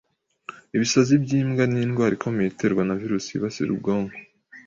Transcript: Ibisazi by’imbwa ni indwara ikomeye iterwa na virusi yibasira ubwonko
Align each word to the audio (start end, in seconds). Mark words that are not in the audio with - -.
Ibisazi 0.75 1.13
by’imbwa 1.23 1.63
ni 1.67 1.77
indwara 1.85 2.13
ikomeye 2.17 2.47
iterwa 2.49 2.81
na 2.85 2.95
virusi 3.01 3.29
yibasira 3.31 3.69
ubwonko 3.75 4.17